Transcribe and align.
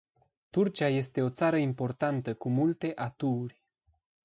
Turcia 0.49 0.87
este 0.89 1.21
o 1.21 1.29
țară 1.29 1.57
importantă 1.57 2.33
cu 2.33 2.49
multe 2.49 2.91
atuuri. 2.95 3.63